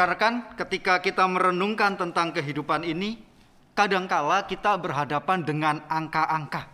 Rekan-rekan, 0.00 0.56
ketika 0.56 0.96
kita 1.04 1.28
merenungkan 1.28 1.92
tentang 1.92 2.32
kehidupan 2.32 2.88
ini, 2.88 3.20
kadangkala 3.76 4.48
kita 4.48 4.80
berhadapan 4.80 5.44
dengan 5.44 5.84
angka-angka. 5.92 6.72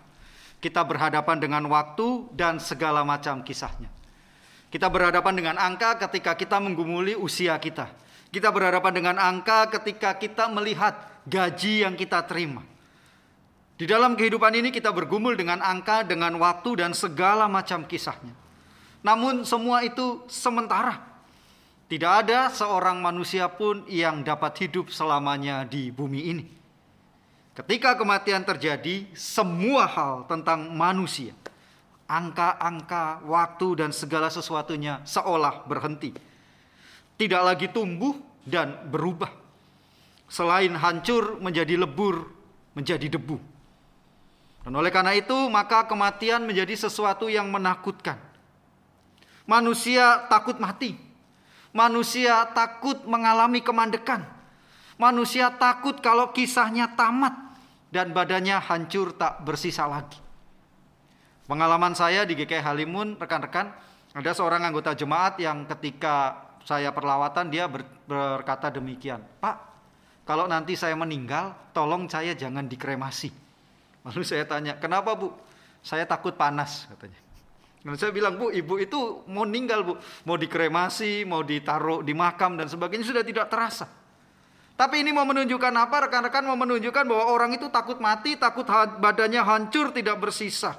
Kita 0.62 0.87
berhadapan 0.87 1.43
dengan 1.43 1.67
waktu 1.67 2.31
dan 2.39 2.62
segala 2.62 3.03
macam 3.03 3.43
kisahnya. 3.43 3.91
Kita 4.71 4.86
berhadapan 4.86 5.35
dengan 5.43 5.57
angka 5.59 5.99
ketika 6.07 6.39
kita 6.39 6.62
menggumuli 6.62 7.18
usia 7.18 7.59
kita. 7.59 7.91
Kita 8.31 8.54
berhadapan 8.54 8.95
dengan 8.95 9.18
angka 9.18 9.75
ketika 9.75 10.14
kita 10.14 10.46
melihat 10.46 10.95
gaji 11.27 11.82
yang 11.82 11.99
kita 11.99 12.22
terima. 12.31 12.63
Di 13.75 13.90
dalam 13.90 14.14
kehidupan 14.14 14.54
ini 14.54 14.71
kita 14.71 14.95
bergumul 14.95 15.35
dengan 15.35 15.67
angka, 15.67 16.07
dengan 16.07 16.31
waktu 16.39 16.79
dan 16.79 16.95
segala 16.95 17.50
macam 17.50 17.90
kisahnya. 17.90 18.39
Namun 19.03 19.43
semua 19.43 19.82
itu 19.82 20.22
sementara 20.31 21.15
tidak 21.86 22.26
ada 22.26 22.50
seorang 22.50 22.99
manusia 22.99 23.46
pun 23.46 23.86
yang 23.86 24.26
dapat 24.26 24.67
hidup 24.67 24.90
selamanya 24.90 25.63
di 25.63 25.95
bumi 25.95 26.21
ini. 26.35 26.45
Ketika 27.54 27.95
kematian 27.95 28.43
terjadi, 28.43 29.07
semua 29.14 29.86
hal 29.86 30.26
tentang 30.26 30.67
manusia, 30.75 31.31
angka-angka, 32.11 33.22
waktu, 33.22 33.86
dan 33.86 33.95
segala 33.95 34.27
sesuatunya 34.34 34.98
seolah 35.06 35.62
berhenti. 35.62 36.11
Tidak 37.17 37.42
lagi 37.47 37.70
tumbuh 37.70 38.19
dan 38.42 38.91
berubah. 38.91 39.31
Selain 40.27 40.75
hancur 40.75 41.39
menjadi 41.39 41.78
lebur, 41.78 42.34
menjadi 42.75 43.14
debu. 43.14 43.39
Dan 44.67 44.75
oleh 44.75 44.91
karena 44.91 45.14
itu, 45.14 45.39
maka 45.47 45.87
kematian 45.87 46.42
menjadi 46.42 46.75
sesuatu 46.75 47.31
yang 47.31 47.47
menakutkan. 47.47 48.19
Manusia 49.47 50.27
takut 50.27 50.59
mati 50.59 51.06
Manusia 51.77 52.49
takut 52.57 53.05
mengalami 53.05 53.61
kemandekan. 53.61 54.25
Manusia 54.97 55.53
takut 55.53 56.01
kalau 56.01 56.33
kisahnya 56.33 56.97
tamat 56.97 57.37
dan 57.93 58.17
badannya 58.17 58.57
hancur 58.57 59.13
tak 59.13 59.45
bersisa 59.45 59.85
lagi. 59.85 60.17
Pengalaman 61.45 61.93
saya 61.93 62.25
di 62.25 62.33
GKI 62.33 62.65
Halimun, 62.65 63.21
rekan-rekan, 63.21 63.77
ada 64.17 64.33
seorang 64.33 64.65
anggota 64.65 64.97
jemaat 64.97 65.37
yang 65.37 65.69
ketika 65.77 66.49
saya 66.65 66.97
perlawatan 66.97 67.53
dia 67.53 67.69
berkata 67.69 68.73
demikian, 68.73 69.21
Pak, 69.37 69.57
kalau 70.25 70.49
nanti 70.49 70.81
saya 70.81 70.97
meninggal, 70.97 71.53
tolong 71.77 72.09
saya 72.09 72.33
jangan 72.33 72.65
dikremasi. 72.65 73.29
Lalu 74.09 74.25
saya 74.25 74.49
tanya, 74.49 74.81
kenapa 74.81 75.13
bu? 75.13 75.29
Saya 75.85 76.09
takut 76.09 76.35
panas 76.35 76.89
katanya. 76.89 77.26
Dan 77.87 77.95
saya 77.95 78.11
bilang, 78.11 78.34
Bu, 78.34 78.51
ibu 78.51 78.83
itu 78.83 79.23
mau 79.31 79.47
meninggal, 79.47 79.87
Bu. 79.87 79.95
Mau 80.27 80.34
dikremasi, 80.34 81.23
mau 81.23 81.47
ditaruh 81.47 82.03
di 82.03 82.19
makam 82.19 82.59
dan 82.59 82.67
sebagainya 82.67 83.06
sudah 83.06 83.23
tidak 83.23 83.47
terasa. 83.47 83.87
Tapi 84.75 85.06
ini 85.06 85.15
mau 85.15 85.23
menunjukkan 85.23 85.70
apa? 85.70 86.11
Rekan-rekan 86.11 86.42
mau 86.51 86.59
menunjukkan 86.59 87.07
bahwa 87.07 87.31
orang 87.31 87.55
itu 87.55 87.70
takut 87.70 88.03
mati, 88.03 88.34
takut 88.34 88.67
badannya 88.98 89.39
hancur, 89.39 89.95
tidak 89.95 90.19
bersisa. 90.19 90.75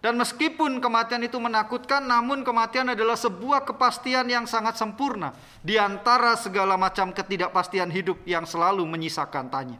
Dan 0.00 0.16
meskipun 0.16 0.80
kematian 0.80 1.20
itu 1.26 1.36
menakutkan, 1.36 2.00
namun 2.00 2.40
kematian 2.46 2.96
adalah 2.96 3.18
sebuah 3.18 3.68
kepastian 3.68 4.24
yang 4.30 4.48
sangat 4.48 4.80
sempurna 4.80 5.36
di 5.60 5.76
antara 5.76 6.32
segala 6.38 6.80
macam 6.80 7.12
ketidakpastian 7.12 7.92
hidup 7.92 8.16
yang 8.24 8.48
selalu 8.48 8.88
menyisakan 8.88 9.52
tanya. 9.52 9.78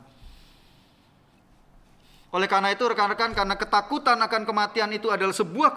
Oleh 2.39 2.47
karena 2.47 2.71
itu 2.71 2.87
rekan-rekan 2.87 3.35
karena 3.35 3.59
ketakutan 3.59 4.15
akan 4.15 4.47
kematian 4.47 4.95
itu 4.95 5.11
adalah 5.11 5.35
sebuah 5.35 5.75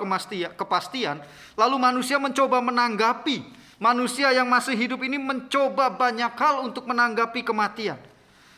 kepastian, 0.54 1.18
lalu 1.58 1.76
manusia 1.82 2.22
mencoba 2.22 2.62
menanggapi. 2.62 3.58
Manusia 3.82 4.30
yang 4.30 4.46
masih 4.46 4.78
hidup 4.78 5.02
ini 5.02 5.18
mencoba 5.18 5.90
banyak 5.90 6.38
hal 6.38 6.62
untuk 6.62 6.86
menanggapi 6.86 7.42
kematian. 7.42 7.98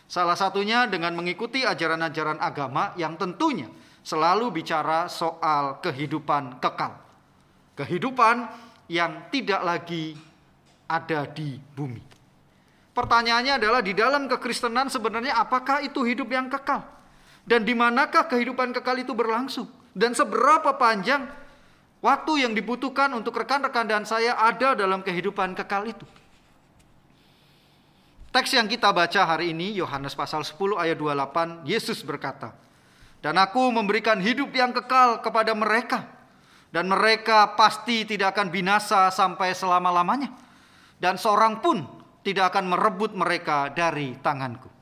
Salah 0.03 0.36
satunya 0.36 0.84
dengan 0.84 1.16
mengikuti 1.16 1.64
ajaran-ajaran 1.64 2.44
agama 2.44 2.91
yang 3.00 3.16
tentunya 3.16 3.72
selalu 4.03 4.52
bicara 4.52 5.08
soal 5.08 5.80
kehidupan 5.80 6.59
kekal. 6.59 7.00
Kehidupan 7.80 8.52
yang 8.91 9.31
tidak 9.31 9.64
lagi 9.64 10.20
ada 10.91 11.24
di 11.24 11.56
bumi. 11.56 12.03
Pertanyaannya 12.91 13.64
adalah 13.64 13.80
di 13.80 13.96
dalam 13.96 14.28
kekristenan 14.28 14.91
sebenarnya 14.91 15.40
apakah 15.40 15.80
itu 15.88 16.03
hidup 16.03 16.28
yang 16.28 16.52
kekal? 16.52 16.84
Dan 17.44 17.68
di 17.68 17.76
manakah 17.76 18.28
kehidupan 18.31 18.72
kekal 18.72 19.04
itu 19.04 19.12
berlangsung? 19.12 19.68
Dan 19.92 20.16
seberapa 20.16 20.74
panjang 20.80 21.28
waktu 22.00 22.48
yang 22.48 22.56
dibutuhkan 22.56 23.12
untuk 23.12 23.36
rekan-rekan 23.36 23.86
dan 23.86 24.04
saya 24.08 24.40
ada 24.40 24.74
dalam 24.74 25.04
kehidupan 25.04 25.52
kekal 25.53 25.84
itu? 25.86 26.08
Teks 28.34 28.50
yang 28.58 28.66
kita 28.66 28.90
baca 28.90 29.30
hari 29.30 29.53
ini, 29.53 29.78
Yohanes 29.78 30.18
pasal 30.18 30.42
10 30.42 30.58
ayat 30.74 30.98
28, 30.98 31.70
Yesus 31.70 32.02
berkata, 32.02 32.50
Dan 33.22 33.38
aku 33.38 33.70
memberikan 33.70 34.18
hidup 34.18 34.50
yang 34.58 34.74
kekal 34.74 35.22
kepada 35.22 35.53
mereka, 35.53 36.09
dan 36.74 36.90
mereka 36.90 37.53
pasti 37.53 38.09
tidak 38.09 38.34
akan 38.34 38.50
binasa 38.50 39.14
sampai 39.14 39.53
selama-lamanya, 39.53 40.34
dan 40.98 41.22
seorang 41.22 41.62
pun 41.62 41.86
tidak 42.26 42.58
akan 42.58 42.74
merebut 42.74 43.14
mereka 43.14 43.70
dari 43.70 44.18
tanganku. 44.18 44.72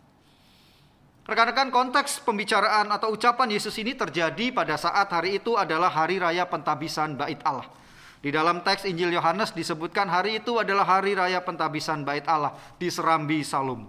Rekan-rekan 1.31 1.72
konteks 1.72 2.28
pembicaraan 2.28 2.92
atau 2.92 3.16
ucapan 3.16 3.56
Yesus 3.56 3.72
ini 3.80 3.96
terjadi 3.96 4.52
pada 4.52 4.75
saat 4.75 5.08
hari 5.16 5.40
itu 5.40 5.56
adalah 5.56 5.88
hari 5.88 6.19
raya 6.19 6.44
pentabisan 6.44 7.16
bait 7.16 7.40
Allah. 7.47 7.72
Di 8.19 8.36
dalam 8.36 8.59
teks 8.59 8.84
Injil 8.84 9.16
Yohanes 9.16 9.56
disebutkan 9.56 10.12
hari 10.12 10.44
itu 10.44 10.59
adalah 10.59 10.84
hari 10.84 11.16
raya 11.16 11.40
pentabisan 11.40 12.03
bait 12.03 12.28
Allah 12.28 12.52
di 12.75 12.91
Serambi 12.91 13.47
Salum. 13.47 13.88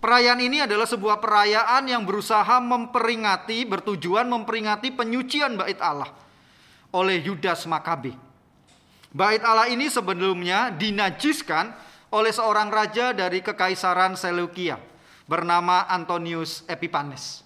Perayaan 0.00 0.40
ini 0.40 0.64
adalah 0.64 0.88
sebuah 0.88 1.20
perayaan 1.20 1.92
yang 1.92 2.08
berusaha 2.08 2.64
memperingati, 2.64 3.68
bertujuan 3.68 4.24
memperingati 4.24 4.88
penyucian 4.88 5.60
bait 5.60 5.76
Allah 5.84 6.08
oleh 6.96 7.20
Yudas 7.20 7.68
Makabe. 7.68 8.16
Bait 9.12 9.44
Allah 9.44 9.68
ini 9.68 9.92
sebelumnya 9.92 10.72
dinajiskan 10.72 11.76
oleh 12.08 12.32
seorang 12.32 12.72
raja 12.72 13.12
dari 13.12 13.44
kekaisaran 13.44 14.16
Seleukia 14.16 14.91
bernama 15.32 15.88
Antonius 15.88 16.60
Epipanes. 16.68 17.40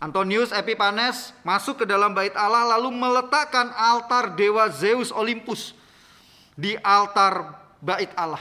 Antonius 0.00 0.48
Epipanes 0.48 1.36
masuk 1.44 1.84
ke 1.84 1.84
dalam 1.84 2.16
bait 2.16 2.32
Allah 2.32 2.80
lalu 2.80 2.88
meletakkan 2.88 3.68
altar 3.76 4.32
dewa 4.32 4.72
Zeus 4.72 5.12
Olympus 5.12 5.76
di 6.56 6.72
altar 6.80 7.60
bait 7.84 8.08
Allah. 8.16 8.40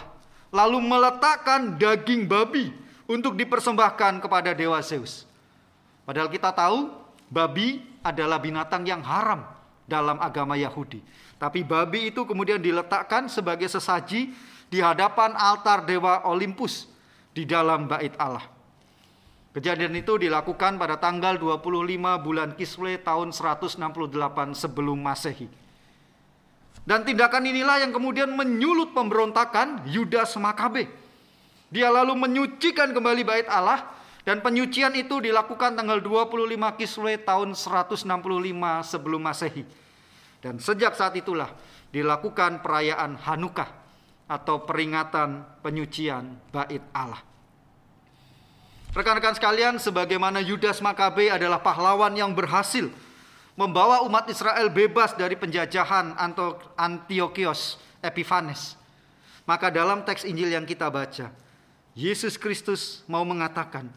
Lalu 0.55 0.79
meletakkan 0.79 1.75
daging 1.75 2.23
babi 2.23 2.71
untuk 3.11 3.35
dipersembahkan 3.35 4.23
kepada 4.23 4.55
dewa 4.55 4.79
Zeus. 4.79 5.27
Padahal 6.07 6.31
kita 6.31 6.55
tahu 6.55 6.95
babi 7.27 7.83
adalah 7.99 8.39
binatang 8.39 8.87
yang 8.87 9.03
haram 9.03 9.43
dalam 9.83 10.15
agama 10.23 10.55
Yahudi. 10.55 11.03
Tapi 11.35 11.59
babi 11.67 12.07
itu 12.07 12.23
kemudian 12.23 12.63
diletakkan 12.63 13.27
sebagai 13.27 13.67
sesaji 13.67 14.31
di 14.71 14.79
hadapan 14.79 15.35
altar 15.35 15.83
dewa 15.83 16.23
Olympus 16.23 16.92
di 17.33 17.43
dalam 17.49 17.89
bait 17.89 18.13
Allah. 18.21 18.45
Kejadian 19.53 19.93
itu 19.93 20.17
dilakukan 20.17 20.81
pada 20.81 20.97
tanggal 20.97 21.37
25 21.37 22.25
bulan 22.25 22.57
Kislev 22.57 23.05
tahun 23.05 23.29
168 23.29 23.77
sebelum 24.57 24.97
Masehi. 24.97 25.45
Dan 26.83 27.05
tindakan 27.05 27.45
inilah 27.45 27.85
yang 27.85 27.93
kemudian 27.93 28.33
menyulut 28.33 28.97
pemberontakan 28.97 29.85
Yudas 29.85 30.33
Makabe. 30.41 30.89
Dia 31.69 31.93
lalu 31.93 32.17
menyucikan 32.17 32.97
kembali 32.97 33.21
bait 33.21 33.45
Allah 33.49 33.93
dan 34.25 34.41
penyucian 34.41 34.93
itu 34.97 35.21
dilakukan 35.21 35.77
tanggal 35.77 36.01
25 36.01 36.33
Kislev 36.81 37.21
tahun 37.21 37.53
165 37.53 38.09
sebelum 38.89 39.21
Masehi. 39.21 39.63
Dan 40.41 40.57
sejak 40.57 40.97
saat 40.97 41.13
itulah 41.13 41.53
dilakukan 41.93 42.65
perayaan 42.65 43.21
Hanukah 43.21 43.82
atau 44.27 44.63
peringatan 44.63 45.43
penyucian 45.61 46.39
bait 46.49 46.81
Allah. 46.95 47.21
Rekan-rekan 48.93 49.33
sekalian, 49.33 49.81
sebagaimana 49.81 50.37
Yudas 50.37 50.77
Makabe 50.77 51.33
adalah 51.33 51.57
pahlawan 51.57 52.13
yang 52.13 52.29
berhasil 52.37 52.93
membawa 53.57 54.05
umat 54.05 54.29
Israel 54.29 54.69
bebas 54.69 55.17
dari 55.17 55.33
penjajahan 55.33 56.13
Antiochios 56.77 57.81
Epiphanes. 58.05 58.77
Maka 59.49 59.73
dalam 59.73 60.05
teks 60.05 60.23
Injil 60.23 60.53
yang 60.53 60.63
kita 60.63 60.93
baca, 60.93 61.33
Yesus 61.97 62.37
Kristus 62.37 63.01
mau 63.09 63.25
mengatakan 63.25 63.89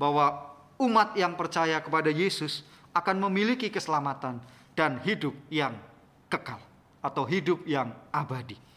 bahwa 0.00 0.48
umat 0.80 1.12
yang 1.16 1.36
percaya 1.36 1.80
kepada 1.80 2.08
Yesus 2.08 2.64
akan 2.92 3.28
memiliki 3.28 3.68
keselamatan 3.68 4.40
dan 4.72 5.00
hidup 5.04 5.36
yang 5.52 5.76
kekal 6.32 6.60
atau 7.04 7.24
hidup 7.24 7.62
yang 7.64 7.92
abadi. 8.10 8.67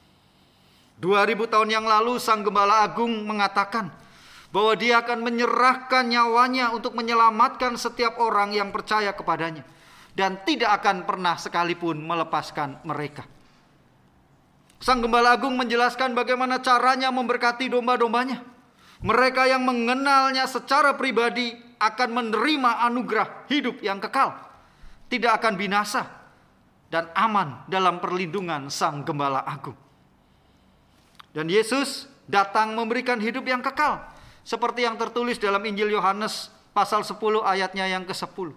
2000 1.01 1.49
tahun 1.49 1.69
yang 1.73 1.85
lalu 1.89 2.21
Sang 2.21 2.45
Gembala 2.45 2.85
Agung 2.85 3.25
mengatakan 3.25 3.89
bahwa 4.53 4.77
dia 4.77 5.01
akan 5.01 5.25
menyerahkan 5.25 6.05
nyawanya 6.05 6.69
untuk 6.69 6.93
menyelamatkan 6.93 7.73
setiap 7.73 8.21
orang 8.21 8.53
yang 8.53 8.69
percaya 8.69 9.09
kepadanya 9.17 9.65
dan 10.13 10.37
tidak 10.45 10.77
akan 10.77 11.09
pernah 11.09 11.41
sekalipun 11.41 11.97
melepaskan 12.05 12.85
mereka. 12.85 13.25
Sang 14.77 15.01
Gembala 15.01 15.33
Agung 15.33 15.57
menjelaskan 15.57 16.13
bagaimana 16.13 16.61
caranya 16.61 17.09
memberkati 17.09 17.65
domba-dombanya. 17.69 18.45
Mereka 19.01 19.49
yang 19.49 19.65
mengenalnya 19.65 20.45
secara 20.45 20.93
pribadi 20.93 21.57
akan 21.81 22.09
menerima 22.13 22.85
anugerah 22.85 23.49
hidup 23.49 23.81
yang 23.81 23.97
kekal. 23.97 24.37
Tidak 25.09 25.33
akan 25.33 25.57
binasa 25.57 26.05
dan 26.93 27.09
aman 27.17 27.65
dalam 27.65 27.97
perlindungan 27.97 28.69
Sang 28.69 29.01
Gembala 29.01 29.41
Agung. 29.41 29.90
Dan 31.31 31.47
Yesus 31.47 32.11
datang 32.27 32.75
memberikan 32.75 33.19
hidup 33.19 33.47
yang 33.47 33.63
kekal. 33.63 34.03
Seperti 34.41 34.83
yang 34.83 34.99
tertulis 34.99 35.39
dalam 35.39 35.61
Injil 35.63 35.93
Yohanes 35.93 36.51
pasal 36.75 37.03
10 37.03 37.19
ayatnya 37.43 37.87
yang 37.87 38.03
ke-10. 38.07 38.51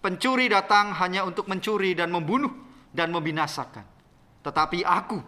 Pencuri 0.00 0.46
datang 0.48 0.96
hanya 0.96 1.26
untuk 1.28 1.46
mencuri 1.50 1.92
dan 1.92 2.08
membunuh 2.08 2.52
dan 2.94 3.12
membinasakan. 3.12 3.84
Tetapi 4.40 4.80
aku 4.86 5.20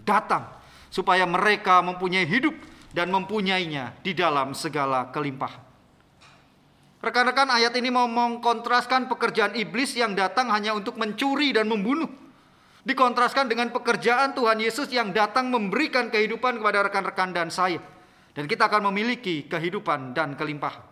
datang 0.00 0.48
supaya 0.88 1.28
mereka 1.28 1.84
mempunyai 1.84 2.24
hidup 2.24 2.54
dan 2.96 3.12
mempunyainya 3.12 3.92
di 4.00 4.16
dalam 4.16 4.56
segala 4.56 5.12
kelimpahan. 5.12 5.60
Rekan-rekan 7.04 7.52
ayat 7.52 7.76
ini 7.76 7.92
mau 7.92 8.08
mengkontraskan 8.08 9.06
pekerjaan 9.06 9.52
iblis 9.52 9.92
yang 9.94 10.16
datang 10.16 10.48
hanya 10.48 10.72
untuk 10.72 10.96
mencuri 10.96 11.52
dan 11.52 11.68
membunuh. 11.68 12.08
Dikontraskan 12.86 13.50
dengan 13.50 13.74
pekerjaan 13.74 14.30
Tuhan 14.38 14.62
Yesus 14.62 14.86
yang 14.94 15.10
datang 15.10 15.50
memberikan 15.50 16.06
kehidupan 16.06 16.62
kepada 16.62 16.86
rekan-rekan 16.86 17.34
dan 17.34 17.50
saya. 17.50 17.82
Dan 18.30 18.46
kita 18.46 18.70
akan 18.70 18.94
memiliki 18.94 19.50
kehidupan 19.50 20.14
dan 20.14 20.38
kelimpahan. 20.38 20.86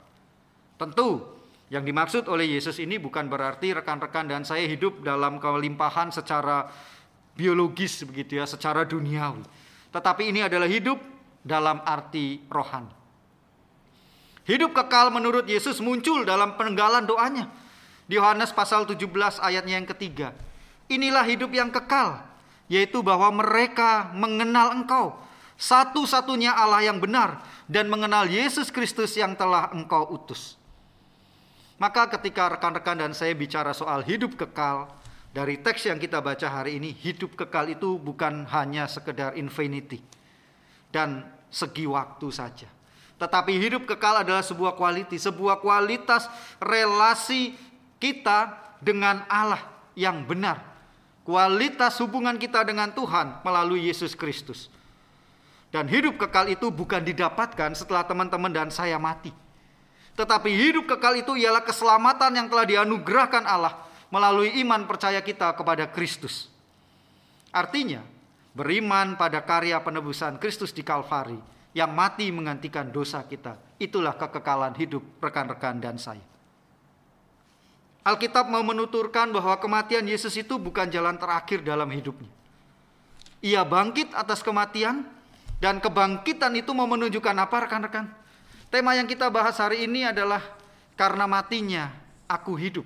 Tentu 0.75 1.23
yang 1.71 1.87
dimaksud 1.87 2.27
oleh 2.27 2.59
Yesus 2.59 2.83
ini 2.83 2.99
bukan 2.99 3.31
berarti 3.31 3.71
rekan-rekan 3.79 4.27
dan 4.27 4.43
saya 4.43 4.67
hidup 4.67 5.07
dalam 5.07 5.39
kelimpahan 5.39 6.11
secara 6.11 6.67
biologis 7.39 8.03
begitu 8.03 8.43
ya, 8.43 8.45
secara 8.51 8.83
duniawi. 8.83 9.47
Tetapi 9.95 10.35
ini 10.35 10.43
adalah 10.43 10.67
hidup 10.67 10.99
dalam 11.47 11.79
arti 11.87 12.43
rohani. 12.51 12.91
Hidup 14.51 14.75
kekal 14.75 15.15
menurut 15.15 15.47
Yesus 15.47 15.79
muncul 15.79 16.27
dalam 16.27 16.59
penenggalan 16.59 17.07
doanya. 17.07 17.47
Di 18.11 18.19
Yohanes 18.19 18.51
pasal 18.51 18.83
17 18.83 19.39
ayatnya 19.39 19.79
yang 19.79 19.87
ketiga. 19.87 20.35
Inilah 20.91 21.25
hidup 21.25 21.51
yang 21.53 21.73
kekal, 21.73 22.21
yaitu 22.69 23.01
bahwa 23.01 23.33
mereka 23.33 24.13
mengenal 24.13 24.77
engkau, 24.77 25.17
satu-satunya 25.57 26.53
Allah 26.53 26.85
yang 26.85 27.01
benar, 27.01 27.41
dan 27.65 27.89
mengenal 27.89 28.29
Yesus 28.29 28.69
Kristus 28.69 29.17
yang 29.17 29.33
telah 29.33 29.73
engkau 29.73 30.05
utus. 30.13 30.61
Maka 31.81 32.07
ketika 32.19 32.53
rekan-rekan 32.55 33.01
dan 33.01 33.13
saya 33.17 33.33
bicara 33.35 33.73
soal 33.73 34.05
hidup 34.05 34.37
kekal, 34.39 34.93
dari 35.35 35.59
teks 35.59 35.91
yang 35.91 35.99
kita 35.99 36.23
baca 36.23 36.47
hari 36.47 36.79
ini, 36.79 36.95
hidup 36.95 37.35
kekal 37.35 37.67
itu 37.67 37.99
bukan 37.99 38.47
hanya 38.55 38.87
sekedar 38.87 39.35
infinity 39.35 39.99
dan 40.95 41.27
segi 41.51 41.91
waktu 41.91 42.31
saja. 42.31 42.71
Tetapi 43.19 43.59
hidup 43.59 43.83
kekal 43.87 44.23
adalah 44.23 44.47
sebuah 44.47 44.79
kualitas, 44.79 45.27
sebuah 45.27 45.59
kualitas 45.59 46.31
relasi 46.63 47.59
kita 47.99 48.55
dengan 48.79 49.27
Allah 49.27 49.63
yang 49.99 50.23
benar. 50.23 50.74
Kualitas 51.25 51.97
hubungan 52.05 52.37
kita 52.37 52.61
dengan 52.69 52.93
Tuhan 52.93 53.41
melalui 53.41 53.89
Yesus 53.89 54.13
Kristus. 54.13 54.69
Dan 55.73 55.89
hidup 55.89 56.21
kekal 56.21 56.53
itu 56.53 56.69
bukan 56.69 57.01
didapatkan 57.01 57.73
setelah 57.73 58.05
teman-teman 58.05 58.53
dan 58.53 58.69
saya 58.69 59.01
mati. 59.01 59.33
Tetapi 60.15 60.53
hidup 60.53 60.85
kekal 60.87 61.19
itu 61.19 61.35
ialah 61.35 61.65
keselamatan 61.65 62.39
yang 62.39 62.47
telah 62.47 62.69
dianugerahkan 62.69 63.43
Allah 63.49 63.75
melalui 64.13 64.53
iman 64.63 64.85
percaya 64.87 65.19
kita 65.25 65.51
kepada 65.57 65.89
Kristus. 65.91 66.53
Artinya, 67.51 68.05
beriman 68.55 69.17
pada 69.19 69.43
karya 69.43 69.81
penebusan 69.83 70.39
Kristus 70.39 70.71
di 70.71 70.87
Kalvari 70.87 71.41
yang 71.75 71.91
mati 71.91 72.31
menggantikan 72.31 72.93
dosa 72.93 73.25
kita. 73.27 73.59
Itulah 73.81 74.15
kekekalan 74.15 74.77
hidup 74.79 75.03
rekan-rekan 75.19 75.83
dan 75.83 75.99
saya. 75.99 76.34
Alkitab 78.05 78.53
mau 78.53 78.61
menuturkan 78.61 79.33
bahwa 79.33 79.57
kematian 79.57 80.05
Yesus 80.05 80.37
itu 80.37 80.61
bukan 80.61 80.93
jalan 80.93 81.17
terakhir 81.17 81.65
dalam 81.65 81.89
hidupnya. 81.89 82.29
Ia 83.41 83.65
bangkit 83.65 84.13
atas 84.13 84.45
kematian 84.45 85.09
dan 85.57 85.81
kebangkitan 85.81 86.53
itu 86.53 86.77
mau 86.77 86.85
menunjukkan 86.85 87.33
apa 87.33 87.65
rekan-rekan? 87.65 88.13
Tema 88.69 88.93
yang 88.93 89.09
kita 89.09 89.33
bahas 89.33 89.57
hari 89.57 89.89
ini 89.89 90.05
adalah 90.05 90.45
karena 91.01 91.25
matinya 91.25 91.97
aku 92.29 92.53
hidup. 92.61 92.85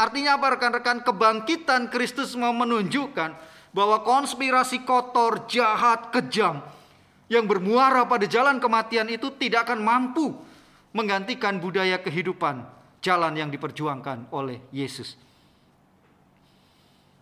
Artinya 0.00 0.40
apa 0.40 0.56
rekan-rekan? 0.56 1.04
Kebangkitan 1.04 1.92
Kristus 1.92 2.32
mau 2.32 2.56
menunjukkan 2.56 3.36
bahwa 3.76 4.00
konspirasi 4.00 4.80
kotor, 4.88 5.44
jahat, 5.44 6.08
kejam 6.08 6.64
yang 7.28 7.44
bermuara 7.44 8.08
pada 8.08 8.24
jalan 8.24 8.56
kematian 8.56 9.12
itu 9.12 9.28
tidak 9.36 9.68
akan 9.68 9.84
mampu 9.84 10.32
menggantikan 10.96 11.60
budaya 11.60 12.00
kehidupan 12.00 12.77
jalan 13.02 13.34
yang 13.34 13.50
diperjuangkan 13.50 14.30
oleh 14.34 14.62
Yesus. 14.74 15.14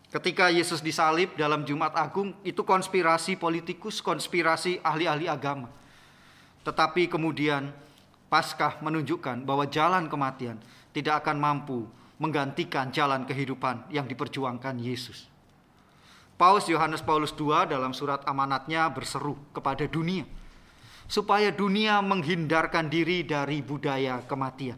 Ketika 0.06 0.48
Yesus 0.48 0.80
disalib 0.80 1.34
dalam 1.36 1.66
Jumat 1.66 1.92
Agung, 1.92 2.32
itu 2.40 2.62
konspirasi 2.64 3.36
politikus, 3.36 4.00
konspirasi 4.00 4.80
ahli-ahli 4.80 5.28
agama. 5.28 5.68
Tetapi 6.64 7.10
kemudian 7.10 7.68
Paskah 8.26 8.82
menunjukkan 8.82 9.46
bahwa 9.46 9.70
jalan 9.70 10.10
kematian 10.10 10.58
tidak 10.90 11.22
akan 11.22 11.38
mampu 11.38 11.86
menggantikan 12.18 12.90
jalan 12.90 13.22
kehidupan 13.28 13.86
yang 13.92 14.08
diperjuangkan 14.08 14.80
Yesus. 14.80 15.28
Paus 16.36 16.68
Yohanes 16.68 17.00
Paulus 17.00 17.32
II 17.32 17.54
dalam 17.68 17.96
surat 17.96 18.20
amanatnya 18.28 18.88
berseru 18.92 19.38
kepada 19.56 19.88
dunia 19.88 20.26
supaya 21.06 21.54
dunia 21.54 22.02
menghindarkan 22.02 22.90
diri 22.90 23.22
dari 23.22 23.62
budaya 23.62 24.20
kematian. 24.26 24.76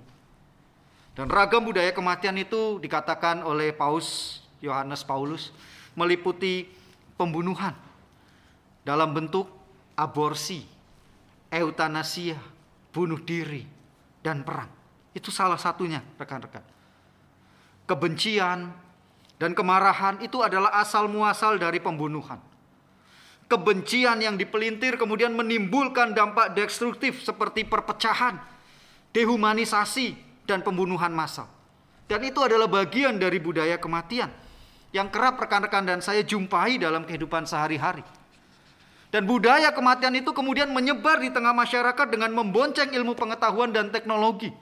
Dan 1.19 1.26
ragam 1.26 1.67
budaya 1.67 1.91
kematian 1.91 2.38
itu 2.38 2.79
dikatakan 2.79 3.43
oleh 3.43 3.75
Paus 3.75 4.38
Yohanes 4.62 5.03
Paulus 5.03 5.50
meliputi 5.99 6.70
pembunuhan 7.19 7.75
dalam 8.87 9.11
bentuk 9.11 9.50
aborsi, 9.99 10.62
eutanasia, 11.50 12.38
bunuh 12.94 13.19
diri, 13.19 13.67
dan 14.22 14.46
perang. 14.46 14.70
Itu 15.10 15.34
salah 15.34 15.58
satunya, 15.58 15.98
rekan-rekan 16.15 16.79
kebencian, 17.89 18.69
dan 19.41 19.51
kemarahan 19.56 20.20
itu 20.20 20.44
adalah 20.44 20.77
asal 20.77 21.08
muasal 21.08 21.56
dari 21.56 21.81
pembunuhan. 21.81 22.37
Kebencian 23.48 24.20
yang 24.20 24.37
dipelintir 24.37 25.01
kemudian 25.01 25.32
menimbulkan 25.32 26.13
dampak 26.13 26.53
destruktif 26.53 27.25
seperti 27.25 27.65
perpecahan, 27.65 28.37
dehumanisasi, 29.17 30.28
dan 30.48 30.64
pembunuhan 30.64 31.12
massal. 31.12 31.44
Dan 32.08 32.24
itu 32.24 32.40
adalah 32.40 32.64
bagian 32.64 33.20
dari 33.20 33.36
budaya 33.36 33.76
kematian 33.76 34.32
yang 34.96 35.12
kerap 35.12 35.36
rekan-rekan 35.36 35.84
dan 35.84 36.00
saya 36.00 36.24
jumpai 36.24 36.81
dalam 36.81 37.05
kehidupan 37.05 37.44
sehari-hari. 37.44 38.00
Dan 39.12 39.28
budaya 39.28 39.69
kematian 39.76 40.17
itu 40.17 40.32
kemudian 40.32 40.72
menyebar 40.72 41.20
di 41.20 41.28
tengah 41.28 41.52
masyarakat 41.52 42.08
dengan 42.08 42.32
membonceng 42.32 42.96
ilmu 42.96 43.12
pengetahuan 43.12 43.69
dan 43.72 43.93
teknologi 43.93 44.52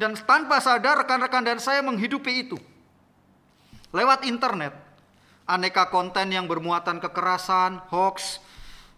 dan 0.00 0.16
tanpa 0.16 0.56
sadar 0.64 1.04
rekan-rekan 1.04 1.44
dan 1.44 1.60
saya 1.60 1.84
menghidupi 1.84 2.48
itu. 2.48 2.56
Lewat 3.92 4.24
internet, 4.24 4.72
aneka 5.44 5.92
konten 5.92 6.32
yang 6.32 6.48
bermuatan 6.48 6.96
kekerasan, 7.04 7.84
hoax, 7.92 8.40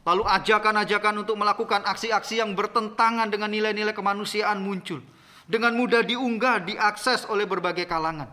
lalu 0.02 0.26
ajakan-ajakan 0.26 1.22
untuk 1.22 1.38
melakukan 1.38 1.86
aksi-aksi 1.86 2.42
yang 2.42 2.58
bertentangan 2.58 3.30
dengan 3.30 3.50
nilai-nilai 3.50 3.94
kemanusiaan 3.94 4.58
muncul. 4.58 4.98
Dengan 5.46 5.74
mudah 5.74 6.02
diunggah, 6.02 6.62
diakses 6.66 7.26
oleh 7.26 7.46
berbagai 7.46 7.86
kalangan. 7.86 8.30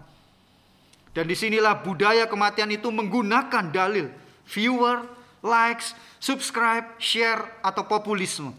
Dan 1.13 1.25
di 1.25 1.33
sinilah 1.33 1.81
budaya 1.81 2.29
kematian 2.29 2.69
itu 2.69 2.89
menggunakan 2.93 3.73
dalil 3.73 4.13
viewer, 4.45 5.05
likes, 5.41 5.93
subscribe, 6.21 6.85
share, 7.01 7.41
atau 7.61 7.85
populisme. 7.85 8.53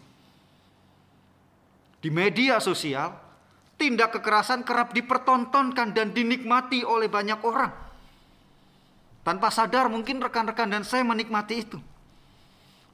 Di 2.00 2.08
media 2.08 2.58
sosial, 2.62 3.12
tindak 3.76 4.18
kekerasan 4.18 4.64
kerap 4.64 4.92
dipertontonkan 4.96 5.92
dan 5.92 6.14
dinikmati 6.14 6.86
oleh 6.86 7.10
banyak 7.10 7.40
orang. 7.44 7.72
Tanpa 9.20 9.52
sadar 9.52 9.92
mungkin 9.92 10.16
rekan-rekan 10.20 10.68
dan 10.72 10.82
saya 10.82 11.04
menikmati 11.04 11.60
itu. 11.60 11.76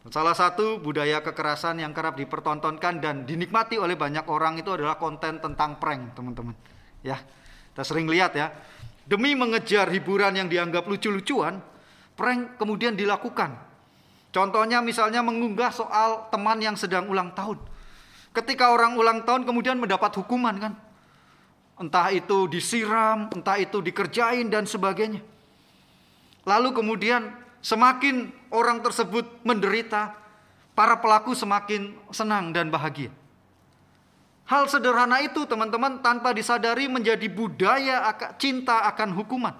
Salah 0.07 0.39
satu 0.39 0.79
budaya 0.79 1.19
kekerasan 1.19 1.83
yang 1.83 1.91
kerap 1.91 2.15
dipertontonkan 2.15 3.03
dan 3.03 3.27
dinikmati 3.27 3.75
oleh 3.75 3.99
banyak 3.99 4.25
orang 4.31 4.61
itu 4.63 4.71
adalah 4.71 4.95
konten 5.01 5.43
tentang 5.43 5.83
prank, 5.83 6.15
teman-teman. 6.15 6.55
Ya, 7.03 7.19
kita 7.75 7.83
sering 7.83 8.07
lihat 8.07 8.39
ya. 8.39 8.55
Demi 9.07 9.35
mengejar 9.35 9.91
hiburan 9.91 10.39
yang 10.39 10.47
dianggap 10.47 10.87
lucu-lucuan, 10.87 11.59
prank 12.15 12.55
kemudian 12.59 12.95
dilakukan. 12.95 13.59
Contohnya 14.31 14.79
misalnya 14.79 15.23
mengunggah 15.27 15.75
soal 15.75 16.31
teman 16.31 16.61
yang 16.63 16.77
sedang 16.77 17.09
ulang 17.09 17.33
tahun 17.33 17.57
Ketika 18.37 18.69
orang 18.69 19.01
ulang 19.01 19.25
tahun 19.25 19.49
kemudian 19.49 19.81
mendapat 19.81 20.13
hukuman 20.21 20.53
kan. 20.61 20.77
Entah 21.81 22.13
itu 22.13 22.45
disiram, 22.53 23.33
entah 23.33 23.57
itu 23.57 23.81
dikerjain 23.81 24.53
dan 24.53 24.69
sebagainya. 24.69 25.25
Lalu 26.45 26.77
kemudian 26.77 27.33
semakin 27.67 28.31
orang 28.55 28.79
tersebut 28.79 29.27
menderita, 29.43 30.15
para 30.79 30.95
pelaku 31.03 31.35
semakin 31.35 31.99
senang 32.15 32.55
dan 32.55 32.71
bahagia. 32.71 33.11
Hal 34.47 34.71
sederhana 34.71 35.19
itu 35.27 35.43
teman-teman 35.43 35.99
tanpa 35.99 36.31
disadari 36.31 36.87
menjadi 36.87 37.27
budaya 37.27 38.07
cinta 38.39 38.87
akan 38.87 39.11
hukuman. 39.19 39.57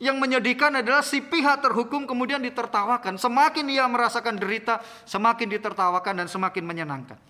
Yang 0.00 0.16
menyedihkan 0.16 0.80
adalah 0.80 1.04
si 1.04 1.20
pihak 1.20 1.60
terhukum 1.60 2.08
kemudian 2.08 2.40
ditertawakan. 2.40 3.20
Semakin 3.20 3.68
ia 3.68 3.84
merasakan 3.84 4.40
derita, 4.40 4.80
semakin 5.04 5.52
ditertawakan 5.52 6.24
dan 6.24 6.28
semakin 6.32 6.64
menyenangkan. 6.64 7.20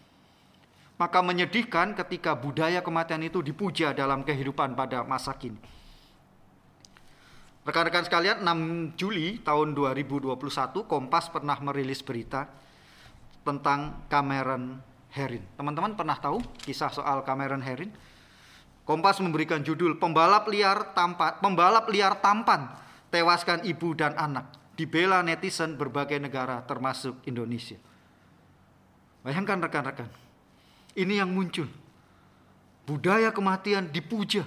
Maka 0.94 1.18
menyedihkan 1.26 1.98
ketika 1.98 2.38
budaya 2.38 2.78
kematian 2.78 3.26
itu 3.26 3.42
dipuja 3.42 3.90
dalam 3.90 4.22
kehidupan 4.22 4.78
pada 4.78 5.02
masa 5.02 5.34
kini. 5.34 5.58
Rekan-rekan 7.64 8.04
sekalian, 8.04 8.44
6 8.44 9.00
Juli 9.00 9.40
tahun 9.40 9.72
2021 9.72 10.36
Kompas 10.84 11.32
pernah 11.32 11.56
merilis 11.64 12.04
berita 12.04 12.44
tentang 13.40 14.04
Cameron 14.12 14.84
Herin. 15.08 15.40
Teman-teman 15.56 15.96
pernah 15.96 16.20
tahu 16.20 16.44
kisah 16.60 16.92
soal 16.92 17.24
Cameron 17.24 17.64
Herin? 17.64 17.88
Kompas 18.84 19.16
memberikan 19.24 19.64
judul 19.64 19.96
Pembalap 19.96 20.44
liar 20.52 20.92
tampan, 20.92 21.40
pembalap 21.40 21.88
liar 21.88 22.20
tampan 22.20 22.68
tewaskan 23.08 23.64
ibu 23.64 23.96
dan 23.96 24.12
anak. 24.20 24.44
Dibela 24.76 25.24
netizen 25.24 25.80
berbagai 25.80 26.20
negara 26.20 26.60
termasuk 26.68 27.24
Indonesia. 27.24 27.80
Bayangkan 29.24 29.64
rekan-rekan, 29.64 30.10
ini 31.00 31.16
yang 31.16 31.32
muncul. 31.32 31.64
Budaya 32.84 33.32
kematian 33.32 33.88
dipuja. 33.88 34.44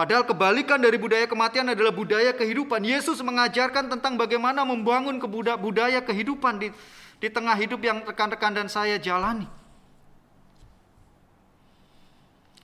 Padahal 0.00 0.24
kebalikan 0.24 0.80
dari 0.80 0.96
budaya 0.96 1.28
kematian 1.28 1.76
adalah 1.76 1.92
budaya 1.92 2.32
kehidupan. 2.32 2.80
Yesus 2.80 3.20
mengajarkan 3.20 3.92
tentang 3.92 4.16
bagaimana 4.16 4.64
membangun 4.64 5.20
budaya 5.60 6.00
kehidupan 6.00 6.56
di, 6.56 6.72
di 7.20 7.28
tengah 7.28 7.52
hidup 7.52 7.84
yang 7.84 8.00
rekan-rekan 8.08 8.56
dan 8.56 8.64
saya 8.72 8.96
jalani. 8.96 9.44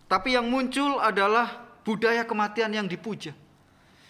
Tapi 0.08 0.32
yang 0.32 0.48
muncul 0.48 0.96
adalah 0.96 1.60
budaya 1.84 2.24
kematian 2.24 2.72
yang 2.72 2.88
dipuja. 2.88 3.36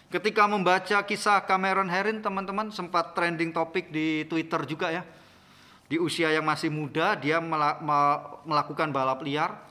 Ketika 0.06 0.46
membaca 0.46 1.02
kisah 1.02 1.42
Cameron 1.50 1.90
Herring, 1.90 2.22
teman-teman 2.22 2.70
sempat 2.70 3.10
trending 3.10 3.50
topik 3.50 3.90
di 3.90 4.22
Twitter 4.30 4.62
juga 4.70 4.94
ya 4.94 5.02
di 5.90 5.98
usia 5.98 6.30
yang 6.30 6.46
masih 6.46 6.70
muda 6.70 7.18
dia 7.18 7.42
melakukan 7.42 8.94
balap 8.94 9.18
liar 9.26 9.66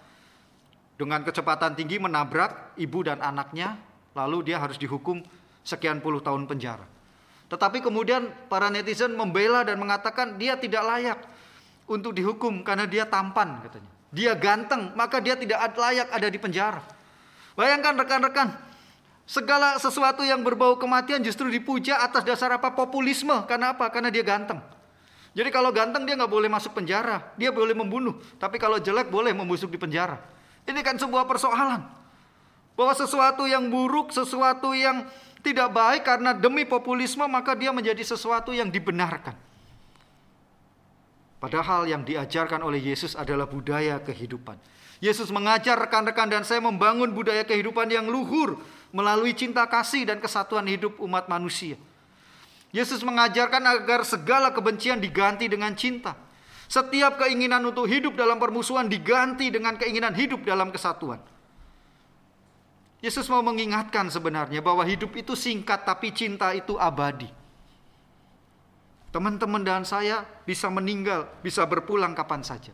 dengan 0.95 1.23
kecepatan 1.23 1.75
tinggi 1.75 1.99
menabrak 1.99 2.75
ibu 2.79 3.03
dan 3.03 3.19
anaknya 3.19 3.75
lalu 4.15 4.47
dia 4.47 4.59
harus 4.59 4.79
dihukum 4.79 5.19
sekian 5.65 5.99
puluh 5.99 6.23
tahun 6.23 6.47
penjara. 6.47 6.87
Tetapi 7.45 7.83
kemudian 7.83 8.31
para 8.49 8.73
netizen 8.73 9.13
membela 9.13 9.61
dan 9.61 9.77
mengatakan 9.77 10.39
dia 10.39 10.57
tidak 10.57 10.81
layak 10.81 11.19
untuk 11.85 12.15
dihukum 12.17 12.65
karena 12.65 12.89
dia 12.89 13.05
tampan 13.05 13.61
katanya. 13.61 13.91
Dia 14.15 14.31
ganteng, 14.31 14.95
maka 14.95 15.19
dia 15.19 15.35
tidak 15.35 15.75
layak 15.75 16.07
ada 16.07 16.27
di 16.31 16.39
penjara. 16.39 16.79
Bayangkan 17.59 17.99
rekan-rekan, 17.99 18.55
segala 19.27 19.75
sesuatu 19.75 20.23
yang 20.23 20.39
berbau 20.39 20.79
kematian 20.79 21.19
justru 21.19 21.51
dipuja 21.51 21.99
atas 21.99 22.23
dasar 22.23 22.55
apa? 22.55 22.71
Populisme. 22.71 23.35
Karena 23.43 23.75
apa? 23.75 23.91
Karena 23.91 24.07
dia 24.07 24.23
ganteng. 24.23 24.63
Jadi 25.35 25.51
kalau 25.51 25.67
ganteng 25.75 26.07
dia 26.07 26.15
nggak 26.15 26.31
boleh 26.31 26.47
masuk 26.47 26.71
penjara, 26.71 27.35
dia 27.35 27.51
boleh 27.51 27.75
membunuh. 27.75 28.15
Tapi 28.39 28.55
kalau 28.55 28.79
jelek 28.79 29.11
boleh 29.11 29.35
membusuk 29.35 29.67
di 29.67 29.75
penjara. 29.75 30.15
Ini 30.65 30.81
kan 30.81 30.97
sebuah 30.97 31.29
persoalan. 31.29 31.85
Bahwa 32.75 32.93
sesuatu 32.97 33.47
yang 33.47 33.71
buruk, 33.71 34.11
sesuatu 34.11 34.75
yang 34.75 35.07
tidak 35.45 35.69
baik 35.71 36.01
karena 36.03 36.33
demi 36.33 36.65
populisme 36.65 37.23
maka 37.29 37.53
dia 37.53 37.69
menjadi 37.69 38.01
sesuatu 38.01 38.49
yang 38.49 38.73
dibenarkan. 38.73 39.37
Padahal 41.37 41.85
yang 41.85 42.01
diajarkan 42.01 42.65
oleh 42.65 42.81
Yesus 42.81 43.13
adalah 43.13 43.45
budaya 43.45 44.01
kehidupan. 44.01 44.57
Yesus 44.97 45.29
mengajar 45.29 45.77
rekan-rekan 45.77 46.25
dan 46.25 46.41
saya 46.41 46.57
membangun 46.63 47.13
budaya 47.13 47.45
kehidupan 47.45 47.85
yang 47.93 48.09
luhur 48.09 48.57
melalui 48.89 49.37
cinta 49.37 49.61
kasih 49.69 50.07
dan 50.09 50.17
kesatuan 50.17 50.65
hidup 50.65 50.97
umat 50.97 51.29
manusia. 51.29 51.77
Yesus 52.73 53.05
mengajarkan 53.05 53.61
agar 53.61 54.01
segala 54.01 54.49
kebencian 54.49 54.97
diganti 54.97 55.45
dengan 55.45 55.77
cinta. 55.77 56.17
Setiap 56.65 57.21
keinginan 57.21 57.61
untuk 57.61 57.85
hidup 57.85 58.17
dalam 58.17 58.41
permusuhan 58.41 58.89
diganti 58.89 59.53
dengan 59.53 59.77
keinginan 59.77 60.17
hidup 60.17 60.41
dalam 60.41 60.73
kesatuan. 60.73 61.21
Yesus 63.05 63.29
mau 63.29 63.45
mengingatkan 63.45 64.09
sebenarnya 64.09 64.65
bahwa 64.65 64.81
hidup 64.81 65.13
itu 65.13 65.37
singkat 65.37 65.85
tapi 65.85 66.09
cinta 66.09 66.49
itu 66.57 66.73
abadi. 66.73 67.29
Teman-teman 69.13 69.61
dan 69.61 69.85
saya 69.85 70.25
bisa 70.43 70.67
meninggal, 70.73 71.29
bisa 71.45 71.63
berpulang 71.69 72.17
kapan 72.17 72.41
saja. 72.41 72.73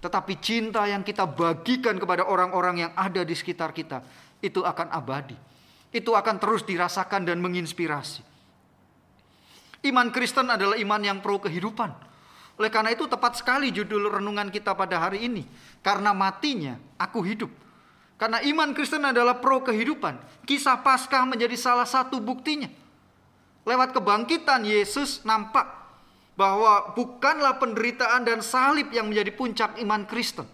Tetapi 0.00 0.40
cinta 0.40 0.88
yang 0.88 1.04
kita 1.04 1.28
bagikan 1.28 2.00
kepada 2.00 2.24
orang-orang 2.24 2.88
yang 2.88 2.92
ada 2.96 3.22
di 3.22 3.36
sekitar 3.36 3.76
kita 3.76 4.00
itu 4.40 4.64
akan 4.64 4.88
abadi. 4.88 5.36
Itu 5.92 6.16
akan 6.16 6.40
terus 6.40 6.64
dirasakan 6.64 7.28
dan 7.28 7.38
menginspirasi. 7.44 8.24
Iman 9.86 10.10
Kristen 10.10 10.48
adalah 10.50 10.80
iman 10.80 11.02
yang 11.04 11.18
pro 11.20 11.38
kehidupan. 11.38 12.07
Oleh 12.58 12.70
karena 12.74 12.90
itu 12.90 13.06
tepat 13.06 13.38
sekali 13.38 13.70
judul 13.70 14.10
renungan 14.10 14.50
kita 14.50 14.74
pada 14.74 14.98
hari 14.98 15.30
ini. 15.30 15.46
Karena 15.80 16.10
matinya 16.10 16.74
aku 16.98 17.22
hidup. 17.22 17.48
Karena 18.18 18.42
iman 18.42 18.74
Kristen 18.74 19.06
adalah 19.06 19.38
pro 19.38 19.62
kehidupan. 19.62 20.18
Kisah 20.42 20.82
Paskah 20.82 21.22
menjadi 21.22 21.54
salah 21.54 21.86
satu 21.86 22.18
buktinya. 22.18 22.66
Lewat 23.62 23.94
kebangkitan 23.94 24.66
Yesus 24.66 25.22
nampak 25.22 25.70
bahwa 26.34 26.94
bukanlah 26.98 27.62
penderitaan 27.62 28.26
dan 28.26 28.42
salib 28.42 28.90
yang 28.90 29.06
menjadi 29.06 29.30
puncak 29.30 29.70
iman 29.78 30.02
Kristen. 30.10 30.46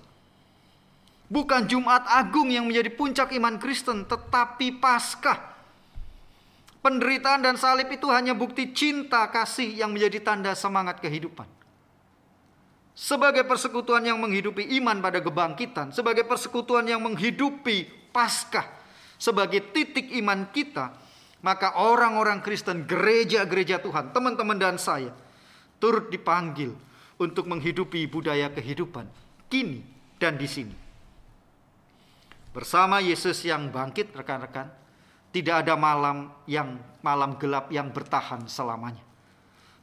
Bukan 1.32 1.64
Jumat 1.64 2.04
Agung 2.04 2.52
yang 2.52 2.68
menjadi 2.68 2.92
puncak 2.92 3.32
iman 3.32 3.56
Kristen, 3.56 4.04
tetapi 4.04 4.76
Paskah 4.76 5.54
Penderitaan 6.84 7.40
dan 7.40 7.56
salib 7.56 7.88
itu 7.88 8.12
hanya 8.12 8.36
bukti 8.36 8.76
cinta 8.76 9.24
kasih 9.32 9.72
yang 9.72 9.88
menjadi 9.88 10.20
tanda 10.20 10.52
semangat 10.52 11.00
kehidupan. 11.00 11.48
Sebagai 12.94 13.42
persekutuan 13.42 14.06
yang 14.06 14.22
menghidupi 14.22 14.70
iman 14.78 15.02
pada 15.02 15.18
kebangkitan, 15.18 15.90
sebagai 15.90 16.22
persekutuan 16.22 16.86
yang 16.86 17.02
menghidupi 17.02 17.90
Paskah, 18.14 18.70
sebagai 19.18 19.74
titik 19.74 20.14
iman 20.22 20.46
kita, 20.54 20.94
maka 21.42 21.74
orang-orang 21.82 22.38
Kristen, 22.38 22.86
gereja-gereja 22.86 23.82
Tuhan, 23.82 24.14
teman-teman 24.14 24.54
dan 24.54 24.78
saya, 24.78 25.10
turut 25.82 26.06
dipanggil 26.06 26.70
untuk 27.18 27.50
menghidupi 27.50 28.06
budaya 28.06 28.46
kehidupan 28.54 29.10
kini 29.50 29.82
dan 30.22 30.38
di 30.38 30.46
sini. 30.46 30.76
Bersama 32.54 33.02
Yesus 33.02 33.42
yang 33.42 33.74
bangkit, 33.74 34.14
rekan-rekan, 34.14 34.70
tidak 35.34 35.66
ada 35.66 35.74
malam 35.74 36.30
yang 36.46 36.78
malam 37.02 37.34
gelap 37.42 37.66
yang 37.74 37.90
bertahan 37.90 38.46
selamanya. 38.46 39.02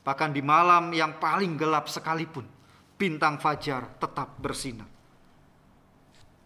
Bahkan 0.08 0.32
di 0.32 0.40
malam 0.40 0.96
yang 0.96 1.20
paling 1.20 1.60
gelap 1.60 1.92
sekalipun, 1.92 2.48
bintang 3.02 3.42
fajar 3.42 3.90
tetap 3.98 4.38
bersinar. 4.38 4.86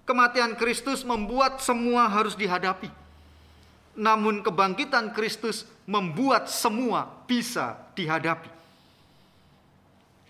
Kematian 0.07 0.55
Kristus 0.55 1.03
membuat 1.03 1.59
semua 1.59 2.07
harus 2.07 2.31
dihadapi. 2.39 2.87
Namun 3.99 4.39
kebangkitan 4.39 5.11
Kristus 5.11 5.67
membuat 5.83 6.47
semua 6.47 7.11
bisa 7.27 7.75
dihadapi. 7.91 8.47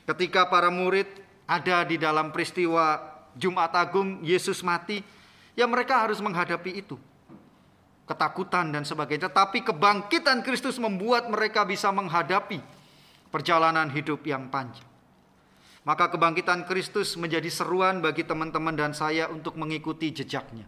Ketika 0.10 0.50
para 0.50 0.74
murid 0.74 1.06
ada 1.46 1.86
di 1.86 2.02
dalam 2.02 2.34
peristiwa 2.34 3.06
Jumat 3.38 3.74
Agung, 3.78 4.26
Yesus 4.26 4.66
mati, 4.66 5.06
ya 5.54 5.70
mereka 5.70 6.02
harus 6.02 6.18
menghadapi 6.18 6.82
itu 6.82 6.98
ketakutan 8.06 8.70
dan 8.70 8.86
sebagainya. 8.86 9.28
Tetapi 9.30 9.66
kebangkitan 9.66 10.46
Kristus 10.46 10.78
membuat 10.78 11.26
mereka 11.30 11.66
bisa 11.66 11.90
menghadapi 11.90 12.62
perjalanan 13.34 13.90
hidup 13.90 14.22
yang 14.24 14.46
panjang. 14.48 14.95
Maka 15.86 16.10
kebangkitan 16.10 16.66
Kristus 16.66 17.14
menjadi 17.14 17.46
seruan 17.48 18.02
bagi 18.02 18.26
teman-teman 18.26 18.74
dan 18.74 18.92
saya 18.98 19.30
untuk 19.30 19.54
mengikuti 19.54 20.10
jejaknya. 20.10 20.66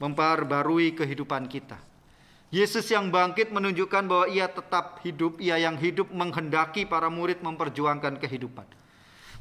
Memperbarui 0.00 0.96
kehidupan 0.96 1.52
kita. 1.52 1.76
Yesus 2.48 2.88
yang 2.88 3.12
bangkit 3.12 3.52
menunjukkan 3.52 4.04
bahwa 4.08 4.26
ia 4.28 4.48
tetap 4.48 5.04
hidup, 5.04 5.40
ia 5.40 5.60
yang 5.60 5.76
hidup 5.76 6.08
menghendaki 6.12 6.88
para 6.88 7.12
murid 7.12 7.44
memperjuangkan 7.44 8.16
kehidupan. 8.20 8.64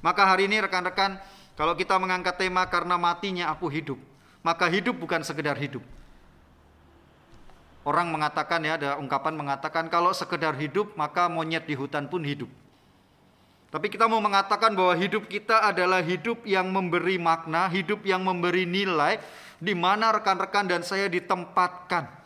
Maka 0.03 0.27
hari 0.27 0.47
ini 0.51 0.59
rekan-rekan, 0.63 1.19
kalau 1.55 1.75
kita 1.75 1.95
mengangkat 1.99 2.39
tema 2.39 2.67
karena 2.67 2.95
matinya 2.95 3.51
aku 3.51 3.67
hidup, 3.71 3.99
maka 4.43 4.67
hidup 4.71 4.95
bukan 4.95 5.23
sekedar 5.23 5.55
hidup, 5.59 5.83
Orang 7.81 8.13
mengatakan 8.13 8.61
ya, 8.61 8.77
ada 8.77 9.01
ungkapan 9.01 9.33
mengatakan 9.33 9.89
kalau 9.89 10.13
sekedar 10.13 10.53
hidup 10.53 10.93
maka 10.93 11.25
monyet 11.25 11.65
di 11.65 11.73
hutan 11.73 12.05
pun 12.05 12.21
hidup. 12.21 12.49
Tapi 13.71 13.87
kita 13.87 14.03
mau 14.11 14.19
mengatakan 14.19 14.75
bahwa 14.75 14.91
hidup 14.99 15.31
kita 15.31 15.63
adalah 15.63 16.03
hidup 16.03 16.43
yang 16.43 16.67
memberi 16.67 17.15
makna, 17.15 17.71
hidup 17.71 18.03
yang 18.03 18.19
memberi 18.19 18.67
nilai, 18.67 19.15
di 19.63 19.71
mana 19.71 20.11
rekan-rekan 20.11 20.67
dan 20.67 20.83
saya 20.83 21.07
ditempatkan. 21.07 22.19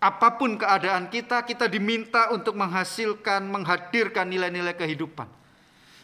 apa 0.00 0.40
pun 0.40 0.56
keadaan 0.56 1.12
kita, 1.12 1.44
kita 1.44 1.68
diminta 1.68 2.32
untuk 2.32 2.56
menghasilkan, 2.56 3.44
menghadirkan 3.52 4.24
nilai-nilai 4.32 4.72
kehidupan. 4.72 5.28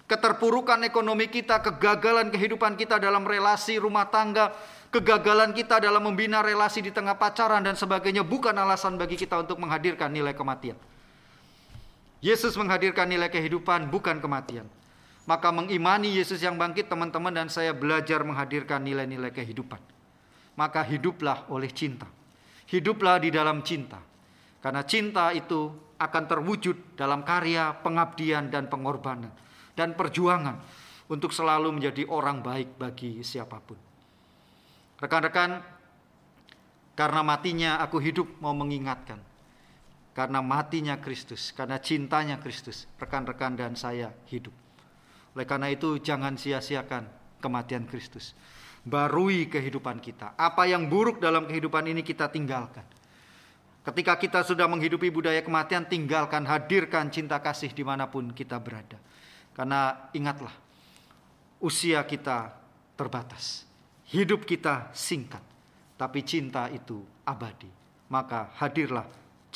Keterpurukan 0.04 0.84
ekonomi 0.84 1.32
kita, 1.32 1.64
kegagalan 1.64 2.28
kehidupan 2.28 2.76
kita 2.76 3.00
dalam 3.00 3.25
relasi 3.25 3.80
rumah 3.80 4.04
tangga, 4.12 4.52
kegagalan 4.92 5.56
kita 5.56 5.80
dalam 5.80 6.04
membina 6.04 6.44
relasi 6.44 6.84
di 6.84 6.92
tengah 6.92 7.16
pacaran 7.16 7.64
dan 7.64 7.72
sebagainya 7.72 8.20
bukan 8.20 8.52
alasan 8.52 9.00
bagi 9.00 9.16
kita 9.16 9.40
untuk 9.40 9.56
menghadirkan 9.64 10.12
nilai 10.12 10.36
kematian. 10.36 10.76
Yesus 12.26 12.59
menghadirkan 12.59 13.06
nilai 13.06 13.30
kehidupan 13.30 13.87
bukan 13.87 14.18
kematian. 14.18 14.66
Maka 15.30 15.54
mengimani 15.54 16.11
Yesus 16.11 16.42
yang 16.42 16.59
bangkit 16.59 16.90
teman-teman 16.90 17.30
dan 17.30 17.47
saya 17.47 17.71
belajar 17.71 18.26
menghadirkan 18.26 18.83
nilai-nilai 18.83 19.30
kehidupan. 19.30 19.78
Maka 20.59 20.83
hiduplah 20.83 21.47
oleh 21.47 21.71
cinta. 21.71 22.11
Hiduplah 22.66 23.23
di 23.23 23.30
dalam 23.30 23.62
cinta. 23.62 24.02
Karena 24.59 24.83
cinta 24.83 25.30
itu 25.30 25.71
akan 26.02 26.25
terwujud 26.26 26.99
dalam 26.99 27.23
karya, 27.23 27.78
pengabdian, 27.78 28.50
dan 28.50 28.66
pengorbanan. 28.66 29.30
Dan 29.78 29.95
perjuangan 29.95 30.59
untuk 31.06 31.30
selalu 31.30 31.78
menjadi 31.78 32.11
orang 32.11 32.42
baik 32.42 32.75
bagi 32.75 33.23
siapa 33.23 33.62
pun. 33.62 33.78
Rekan-rekan, 34.99 35.62
karena 36.99 37.21
matinya 37.23 37.78
aku 37.78 38.02
hidup 38.02 38.26
mau 38.42 38.56
mengingatkan. 38.56 39.35
Karena 40.16 40.40
matinya 40.40 40.96
Kristus, 40.96 41.52
karena 41.52 41.76
cintanya 41.76 42.40
Kristus, 42.40 42.88
rekan-rekan 42.96 43.52
dan 43.52 43.76
saya 43.76 44.16
hidup. 44.32 44.56
Oleh 45.37 45.44
karena 45.44 45.68
itu 45.68 46.00
jangan 46.00 46.40
sia-siakan 46.40 47.04
kematian 47.44 47.85
Kristus 47.85 48.32
barui 48.87 49.50
kehidupan 49.50 49.99
kita. 49.99 50.38
Apa 50.38 50.70
yang 50.70 50.87
buruk 50.87 51.18
dalam 51.18 51.50
kehidupan 51.50 51.90
ini 51.90 52.06
kita 52.06 52.30
tinggalkan. 52.30 52.87
Ketika 53.82 54.14
kita 54.18 54.40
sudah 54.46 54.70
menghidupi 54.70 55.11
budaya 55.11 55.42
kematian, 55.42 55.87
tinggalkan, 55.87 56.46
hadirkan 56.46 57.11
cinta 57.11 57.42
kasih 57.42 57.75
di 57.75 57.82
mana 57.82 58.06
pun 58.06 58.30
kita 58.30 58.58
berada. 58.62 58.99
Karena 59.54 60.11
ingatlah, 60.14 60.54
usia 61.62 62.02
kita 62.06 62.54
terbatas. 62.94 63.66
Hidup 64.06 64.46
kita 64.46 64.90
singkat, 64.94 65.42
tapi 65.99 66.23
cinta 66.23 66.70
itu 66.70 67.02
abadi. 67.26 67.70
Maka 68.06 68.54
hadirlah 68.58 69.06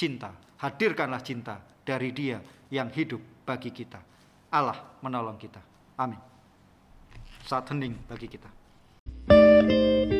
cinta, 0.00 0.32
hadirkanlah 0.64 1.20
cinta 1.20 1.60
dari 1.84 2.08
dia 2.16 2.40
yang 2.72 2.88
hidup 2.88 3.20
bagi 3.44 3.68
kita. 3.68 4.00
Allah 4.48 4.96
menolong 5.04 5.36
kita. 5.36 5.60
Amin. 6.00 6.16
Saat 7.44 7.68
hening 7.68 8.00
bagi 8.08 8.32
kita. 8.32 8.48
Música 9.30 10.19